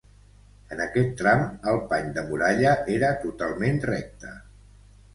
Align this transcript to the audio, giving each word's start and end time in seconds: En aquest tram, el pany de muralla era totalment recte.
En 0.75 0.79
aquest 0.85 1.11
tram, 1.19 1.43
el 1.73 1.79
pany 1.93 2.09
de 2.17 2.25
muralla 2.31 2.75
era 2.97 3.15
totalment 3.29 3.81
recte. 3.95 4.37